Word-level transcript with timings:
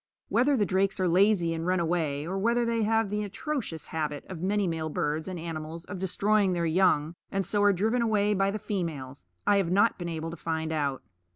Whether 0.29 0.57
the 0.57 0.65
drakes 0.65 0.99
are 0.99 1.07
lazy 1.07 1.53
and 1.53 1.67
run 1.67 1.79
away, 1.79 2.25
or 2.25 2.39
whether 2.39 2.65
they 2.65 2.81
have 2.81 3.11
the 3.11 3.23
atrocious 3.23 3.89
habit 3.89 4.25
of 4.29 4.41
many 4.41 4.65
male 4.65 4.89
birds 4.89 5.27
and 5.27 5.37
animals 5.37 5.85
of 5.85 5.99
destroying 5.99 6.53
their 6.53 6.65
young, 6.65 7.13
and 7.31 7.45
so 7.45 7.61
are 7.61 7.71
driven 7.71 8.01
away 8.01 8.33
by 8.33 8.49
the 8.49 8.57
females, 8.57 9.27
I 9.45 9.57
have 9.57 9.69
not 9.69 9.99
been 9.99 10.09
able 10.09 10.31
to 10.31 10.35
find 10.37 10.71
out. 10.71 11.03